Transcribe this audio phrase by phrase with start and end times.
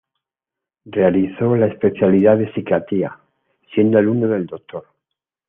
[0.85, 3.19] Realizó la especialidad de Psiquiatría,
[3.71, 4.83] siendo alumno del Dr.